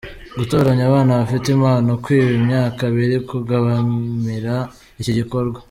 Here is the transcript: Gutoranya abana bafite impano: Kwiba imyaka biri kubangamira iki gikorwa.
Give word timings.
Gutoranya 0.37 0.83
abana 0.89 1.11
bafite 1.19 1.47
impano: 1.55 1.89
Kwiba 2.03 2.29
imyaka 2.39 2.83
biri 2.95 3.17
kubangamira 3.27 4.55
iki 4.99 5.11
gikorwa. 5.19 5.59